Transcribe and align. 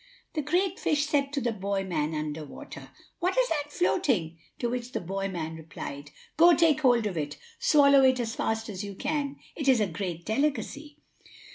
The 0.33 0.41
great 0.41 0.79
fish 0.79 1.05
said 1.05 1.31
to 1.33 1.39
the 1.41 1.51
boy 1.51 1.83
man 1.83 2.15
under 2.15 2.43
water: 2.43 2.89
"What 3.19 3.37
is 3.37 3.49
that 3.49 3.71
floating?" 3.71 4.39
To 4.57 4.67
which 4.67 4.93
the 4.93 4.99
boy 4.99 5.27
man 5.27 5.55
replied: 5.55 6.09
"Go, 6.37 6.55
take 6.55 6.81
hold 6.81 7.05
of 7.05 7.17
it, 7.17 7.37
swallow 7.59 8.01
it 8.03 8.19
as 8.19 8.33
fast 8.33 8.67
as 8.67 8.83
you 8.83 8.95
can; 8.95 9.35
it 9.55 9.67
is 9.67 9.79
a 9.79 9.85
great 9.85 10.25
delicacy." 10.25 10.97